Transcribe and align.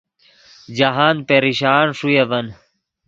جاہند 0.77 1.19
پریشان 1.27 1.85
ݰوئے 1.97 2.17
اڤن 2.23 2.45